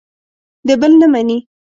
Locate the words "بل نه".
0.81-1.07